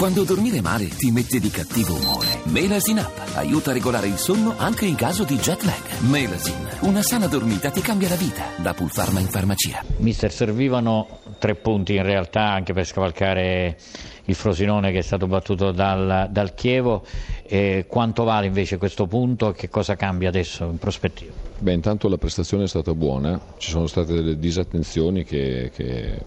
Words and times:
Quando 0.00 0.24
dormire 0.24 0.62
male 0.62 0.88
ti 0.88 1.10
mette 1.10 1.38
di 1.38 1.50
cattivo 1.50 1.94
umore. 1.94 2.40
Melasin 2.44 2.96
Up 3.00 3.32
aiuta 3.34 3.68
a 3.68 3.74
regolare 3.74 4.06
il 4.06 4.16
sonno 4.16 4.54
anche 4.56 4.86
in 4.86 4.94
caso 4.94 5.24
di 5.24 5.36
jet 5.36 5.62
lag. 5.64 6.00
Melasin, 6.08 6.56
una 6.80 7.02
sana 7.02 7.26
dormita 7.26 7.68
ti 7.68 7.82
cambia 7.82 8.08
la 8.08 8.14
vita. 8.14 8.44
Da 8.56 8.72
Pulpharma 8.72 9.20
in 9.20 9.26
farmacia. 9.26 9.84
Mister, 9.98 10.32
servivano 10.32 11.18
tre 11.38 11.54
punti 11.54 11.96
in 11.96 12.02
realtà 12.02 12.48
anche 12.50 12.72
per 12.72 12.86
scavalcare 12.86 13.76
il 14.24 14.34
Frosinone 14.34 14.90
che 14.90 15.00
è 15.00 15.02
stato 15.02 15.26
battuto 15.26 15.70
dal, 15.70 16.28
dal 16.30 16.54
Chievo. 16.54 17.04
E 17.42 17.84
quanto 17.86 18.24
vale 18.24 18.46
invece 18.46 18.78
questo 18.78 19.06
punto? 19.06 19.52
Che 19.52 19.68
cosa 19.68 19.96
cambia 19.96 20.30
adesso 20.30 20.64
in 20.64 20.78
prospettiva? 20.78 21.34
Beh, 21.58 21.74
intanto 21.74 22.08
la 22.08 22.16
prestazione 22.16 22.64
è 22.64 22.68
stata 22.68 22.94
buona, 22.94 23.38
ci 23.58 23.68
sono 23.68 23.86
state 23.86 24.14
delle 24.14 24.38
disattenzioni 24.38 25.24
che, 25.24 25.70
che 25.74 26.22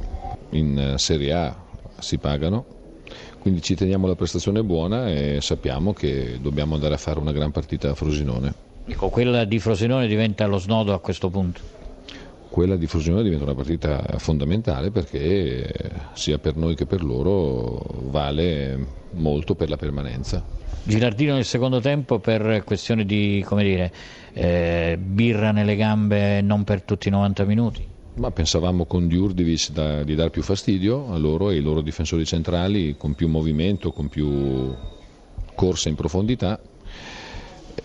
in 0.52 0.94
Serie 0.98 1.34
A 1.34 1.55
si 1.98 2.20
pagano, 2.20 2.66
quindi 3.39 3.61
ci 3.61 3.75
teniamo 3.75 4.07
la 4.07 4.16
prestazione 4.16 4.64
buona 4.64 5.09
e 5.09 5.39
sappiamo 5.41 5.94
che 5.94 6.38
dobbiamo 6.41 6.76
andare 6.76 6.94
a 6.94 6.98
fare 6.98 7.20
una 7.20 7.31
gran 7.31 7.52
partita 7.52 7.89
a 7.91 7.95
Frosinone. 7.95 8.53
Ecco, 8.86 9.09
quella 9.09 9.45
di 9.45 9.59
Frosinone 9.59 10.08
diventa 10.08 10.45
lo 10.45 10.58
snodo 10.58 10.94
a 10.94 10.99
questo 10.99 11.30
punto? 11.30 11.62
Quella 12.49 12.76
di 12.76 12.86
Frosinone 12.86 13.23
diventa 13.23 13.45
una 13.45 13.55
partita 13.55 14.03
fondamentale 14.17 14.91
perché 14.91 15.73
sia 16.13 16.38
per 16.38 16.55
noi 16.55 16.76
che 16.76 16.86
per 16.86 17.03
loro 17.03 17.81
vale 18.09 19.02
molto 19.12 19.55
per 19.55 19.70
la 19.70 19.77
permanenza. 19.77 20.61
Gilardino 20.84 21.34
nel 21.34 21.45
secondo 21.45 21.80
tempo 21.80 22.20
per 22.20 22.64
questione 22.66 23.05
di, 23.05 23.44
come 23.48 23.64
dire, 23.64 23.94
eh, 24.34 24.98
birra 25.02 25.52
nelle 25.52 25.75
gambe 25.75 26.41
non 26.41 26.64
per 26.64 26.81
tutti 26.81 27.08
i 27.08 27.11
90 27.11 27.45
minuti? 27.45 27.92
Ma 28.16 28.30
pensavamo 28.30 28.85
con 28.85 29.08
Djurdjevic 29.08 29.72
da, 29.72 30.03
di 30.03 30.13
dar 30.13 30.30
più 30.30 30.44
fastidio 30.44 31.12
a 31.12 31.17
loro 31.17 31.49
e 31.49 31.55
ai 31.55 31.62
loro 31.62 31.81
difensori 31.81 32.26
centrali 32.26 32.95
con 32.95 33.16
più 33.16 33.27
movimento, 33.27 33.91
con 33.91 34.08
più 34.08 34.73
corsa 35.55 35.89
in 35.89 35.95
profondità 35.95 36.59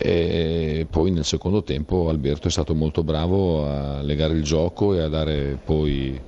e 0.01 0.87
poi 0.89 1.11
nel 1.11 1.25
secondo 1.25 1.63
tempo 1.63 2.09
Alberto 2.09 2.47
è 2.47 2.51
stato 2.51 2.73
molto 2.73 3.03
bravo 3.03 3.65
a 3.65 4.01
legare 4.01 4.33
il 4.33 4.43
gioco 4.43 4.93
e 4.93 5.01
a 5.01 5.07
dare 5.09 5.59
poi 5.63 6.19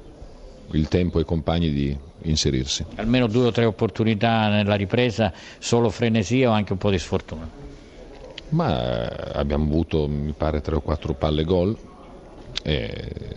il 0.72 0.88
tempo 0.88 1.20
ai 1.20 1.26
compagni 1.26 1.72
di 1.72 1.98
inserirsi. 2.24 2.86
Almeno 2.96 3.28
due 3.28 3.46
o 3.46 3.52
tre 3.52 3.66
opportunità 3.66 4.50
nella 4.50 4.76
ripresa, 4.76 5.32
solo 5.60 5.90
frenesia 5.90 6.50
o 6.50 6.54
anche 6.54 6.74
un 6.74 6.80
po' 6.80 6.90
di 6.90 7.00
sfortuna? 7.00 7.50
Ma 8.50 9.08
abbiamo 9.34 9.64
avuto 9.64 10.08
mi 10.08 10.34
pare 10.36 10.60
tre 10.60 10.76
o 10.76 10.82
quattro 10.82 11.14
palle 11.14 11.44
gol. 11.44 11.78
E 12.64 13.31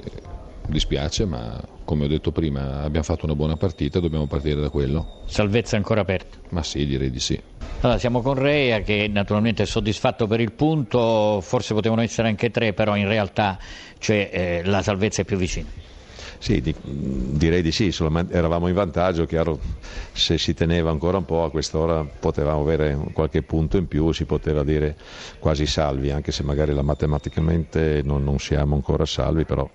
dispiace, 0.75 1.25
ma 1.25 1.59
come 1.85 2.05
ho 2.05 2.09
detto 2.09 2.33
prima 2.33 2.83
abbiamo 2.83 3.05
fatto 3.05 3.25
una 3.25 3.35
buona 3.35 3.57
partita 3.57 4.01
dobbiamo 4.01 4.27
partire 4.27 4.61
da 4.61 4.69
quello. 4.69 5.23
Salvezza 5.27 5.77
ancora 5.77 6.01
aperta? 6.01 6.39
Ma 6.51 6.63
sì, 6.63 6.85
direi 6.85 7.11
di 7.11 7.21
sì. 7.21 7.41
Allora, 7.81 7.99
siamo 7.99 8.23
con 8.23 8.35
Rea 8.35 8.81
che 8.81 9.09
naturalmente 9.09 9.63
è 9.63 9.67
soddisfatto 9.67 10.27
per 10.27 10.41
il 10.41 10.53
punto, 10.53 11.41
forse 11.41 11.75
potevano 11.75 12.01
essere 12.03 12.29
anche 12.29 12.51
tre, 12.51 12.73
però 12.73 12.97
in 12.97 13.07
realtà 13.07 13.59
cioè, 13.99 14.31
eh, 14.33 14.63
la 14.65 14.83
salvezza 14.83 15.23
è 15.23 15.25
più 15.25 15.37
vicina. 15.37 15.69
Sì, 16.39 16.61
di, 16.61 16.75
direi 16.83 17.63
di 17.63 17.73
sì, 17.73 17.95
eravamo 18.31 18.69
in 18.69 18.75
vantaggio, 18.75 19.25
chiaro 19.25 19.59
se 20.13 20.37
si 20.37 20.53
teneva 20.53 20.91
ancora 20.91 21.19
un 21.19 21.25
po' 21.25 21.45
a 21.45 21.51
quest'ora 21.51 22.05
potevamo 22.05 22.61
avere 22.61 22.99
qualche 23.13 23.43
punto 23.43 23.79
in 23.79 23.87
più, 23.87 24.13
si 24.13 24.25
poteva 24.25 24.63
dire 24.63 24.97
quasi 25.39 25.65
salvi, 25.65 26.11
anche 26.11 26.33
se 26.33 26.43
magari 26.43 26.75
matematicamente 26.75 28.03
non, 28.05 28.25
non 28.25 28.39
siamo 28.39 28.75
ancora 28.75 29.07
salvi, 29.07 29.45
però 29.45 29.67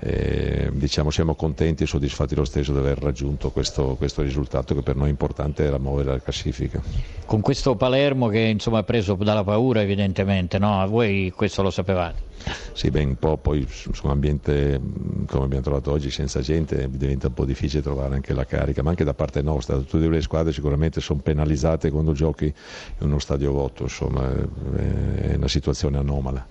eh, 0.00 0.70
diciamo 0.72 1.10
siamo 1.10 1.34
contenti 1.34 1.82
e 1.82 1.86
soddisfatti 1.86 2.34
lo 2.34 2.44
stesso 2.44 2.72
di 2.72 2.78
aver 2.78 2.98
raggiunto 2.98 3.50
questo, 3.50 3.94
questo, 3.96 4.22
risultato 4.22 4.74
che 4.74 4.82
per 4.82 4.96
noi 4.96 5.08
è 5.08 5.10
importante 5.10 5.64
era 5.64 5.78
muovere 5.78 6.10
la 6.10 6.20
classifica. 6.20 6.80
Con 7.24 7.40
questo 7.40 7.76
Palermo 7.76 8.28
che 8.28 8.40
insomma 8.40 8.78
ha 8.78 8.84
preso 8.84 9.14
dalla 9.14 9.44
paura 9.44 9.82
evidentemente, 9.82 10.58
no? 10.58 10.86
voi 10.88 11.32
questo 11.34 11.62
lo 11.62 11.70
sapevate? 11.70 12.26
Sì, 12.72 12.90
ben 12.90 13.08
un 13.08 13.16
po', 13.16 13.36
poi 13.36 13.66
su 13.68 13.90
un 14.04 14.10
ambiente 14.10 14.80
come 15.26 15.44
abbiamo 15.44 15.62
trovato 15.62 15.90
oggi 15.90 16.10
senza 16.10 16.40
gente 16.40 16.88
diventa 16.90 17.26
un 17.26 17.34
po' 17.34 17.44
difficile 17.44 17.82
trovare 17.82 18.14
anche 18.14 18.32
la 18.32 18.44
carica, 18.44 18.82
ma 18.82 18.90
anche 18.90 19.04
da 19.04 19.14
parte 19.14 19.42
nostra, 19.42 19.76
tutte 19.78 20.08
le 20.08 20.20
squadre 20.20 20.52
sicuramente 20.52 21.00
sono 21.00 21.20
penalizzate 21.20 21.90
quando 21.90 22.12
giochi 22.12 22.46
in 22.46 23.06
uno 23.06 23.18
stadio 23.18 23.50
vuoto, 23.50 23.84
insomma 23.84 24.30
è 24.76 25.34
una 25.34 25.48
situazione 25.48 25.98
anomala, 25.98 26.46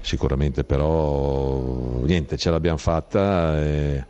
sicuramente 0.00 0.62
però 0.64 2.00
niente, 2.04 2.36
ce 2.36 2.50
l'abbiamo 2.50 2.78
fatta. 2.78 2.91
E 3.00 4.04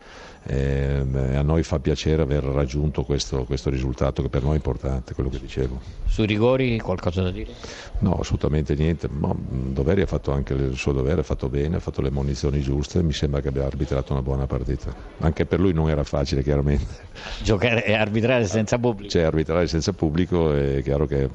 e 0.45 1.05
a 1.35 1.41
noi 1.41 1.63
fa 1.63 1.79
piacere 1.79 2.21
aver 2.21 2.43
raggiunto 2.43 3.03
questo, 3.03 3.45
questo, 3.45 3.69
risultato 3.69 4.21
che 4.21 4.29
per 4.29 4.43
noi 4.43 4.53
è 4.53 4.55
importante, 4.55 5.13
quello 5.13 5.29
che 5.29 5.39
dicevo. 5.39 5.79
Sui 6.05 6.25
rigori 6.25 6.79
qualcosa 6.79 7.21
da 7.21 7.31
dire? 7.31 7.51
No, 7.99 8.15
assolutamente 8.19 8.75
niente. 8.75 9.07
No, 9.09 9.35
Doveri 9.39 10.01
ha 10.01 10.05
fatto 10.05 10.31
anche 10.31 10.53
il 10.53 10.75
suo 10.75 10.91
dovere, 10.91 11.21
ha 11.21 11.23
fatto 11.23 11.47
bene, 11.47 11.77
ha 11.77 11.79
fatto 11.79 12.01
le 12.01 12.11
munizioni 12.11 12.61
giuste, 12.61 13.01
mi 13.01 13.13
sembra 13.13 13.39
che 13.39 13.47
abbia 13.47 13.65
arbitrato 13.65 14.11
una 14.11 14.21
buona 14.21 14.45
partita. 14.45 14.93
Anche 15.19 15.45
per 15.45 15.59
lui 15.61 15.71
non 15.71 15.89
era 15.89 16.03
facile, 16.03 16.43
chiaramente. 16.43 17.11
Giocare 17.41 17.85
e 17.85 17.93
arbitrare 17.93 18.45
senza 18.45 18.77
pubblico? 18.77 19.09
Cioè, 19.09 19.23
arbitrare 19.23 19.67
senza 19.67 19.93
pubblico 19.93 20.53
è 20.53 20.81
chiaro 20.83 21.05
che 21.05 21.29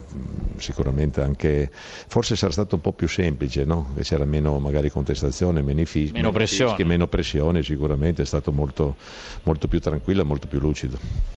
sicuramente 0.59 1.23
anche 1.23 1.71
forse 1.73 2.37
sarà 2.37 2.53
stato 2.53 2.75
un 2.75 2.81
po' 2.83 2.93
più 2.93 3.09
semplice, 3.09 3.65
no? 3.65 3.95
c'era 4.03 4.25
meno 4.25 4.59
magari 4.59 4.91
contestazione, 4.91 5.63
meno, 5.63 5.85
fischi, 5.85 6.13
meno 6.13 6.31
pressione. 6.31 6.71
Fischi, 6.71 6.85
meno 6.85 7.07
pressione, 7.07 7.63
sicuramente 7.63 8.23
è 8.23 8.27
stato 8.27 8.53
molto 8.53 8.97
molto 9.45 9.69
più 9.69 9.81
tranquillo 9.81 10.23
e 10.23 10.25
molto 10.25 10.47
più 10.47 10.59
lucido. 10.61 10.99